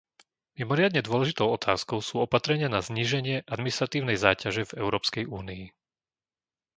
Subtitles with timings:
[0.59, 5.63] Mimoriadne dôležitou otázkou sú opatrenia na zníženie administratívnej záťaže v Európskej únii.